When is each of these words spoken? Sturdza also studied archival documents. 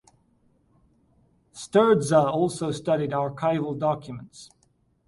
Sturdza 1.53 2.17
also 2.25 2.71
studied 2.71 3.11
archival 3.11 3.77
documents. 3.77 4.49